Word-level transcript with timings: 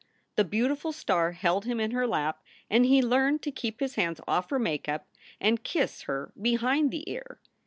The 0.35 0.43
beautiful 0.43 0.93
star 0.93 1.33
held 1.33 1.65
him 1.65 1.79
in 1.79 1.91
her 1.91 2.07
lap, 2.07 2.41
and 2.71 2.87
he 2.87 3.03
learned 3.03 3.43
to 3.43 3.51
keep 3.51 3.79
his 3.79 3.93
hands 3.93 4.19
off 4.27 4.49
her 4.49 4.57
make 4.57 4.89
up 4.89 5.07
and 5.39 5.63
kiss 5.63 6.01
her 6.09 6.33
behind 6.41 6.89
the 6.89 7.07
ear. 7.07 7.37